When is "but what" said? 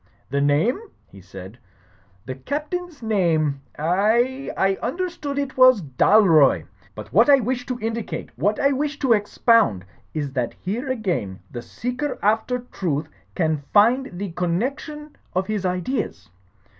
6.95-7.29